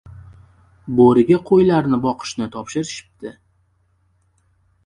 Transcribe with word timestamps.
•Bo‘riga 0.99 1.37
qo‘ylarni 1.51 1.99
boqishni 2.07 2.47
topshirishibdi. 2.57 3.37